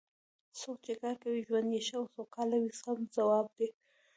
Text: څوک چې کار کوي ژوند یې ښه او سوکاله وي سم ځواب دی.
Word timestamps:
څوک 0.59 0.77
چې 0.85 0.93
کار 1.01 1.15
کوي 1.23 1.39
ژوند 1.47 1.67
یې 1.75 1.81
ښه 1.87 1.95
او 2.01 2.05
سوکاله 2.15 2.57
وي 2.61 2.71
سم 2.81 2.97
ځواب 3.15 3.47
دی. 3.57 3.67